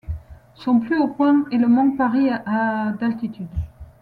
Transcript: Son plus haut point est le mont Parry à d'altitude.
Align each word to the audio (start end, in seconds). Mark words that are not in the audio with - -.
Son 0.55 0.79
plus 0.79 0.97
haut 0.99 1.09
point 1.09 1.45
est 1.51 1.59
le 1.59 1.67
mont 1.67 1.91
Parry 1.95 2.27
à 2.31 2.91
d'altitude. 2.99 3.45